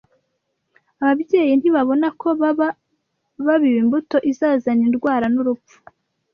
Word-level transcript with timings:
Ababyeyi 1.01 1.53
ntibabona 1.57 2.07
ko 2.21 2.27
baba 2.41 2.67
babiba 3.45 3.79
imbuto 3.83 4.17
izazana 4.31 4.81
indwara 4.89 5.25
n’urupfu. 5.33 5.75